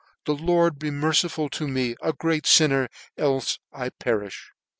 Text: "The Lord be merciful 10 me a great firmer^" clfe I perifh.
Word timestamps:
"The 0.25 0.33
Lord 0.33 0.79
be 0.79 0.89
merciful 0.89 1.47
10 1.47 1.71
me 1.71 1.95
a 2.01 2.11
great 2.11 2.45
firmer^" 2.45 2.87
clfe 3.19 3.59
I 3.71 3.89
perifh. 3.91 4.35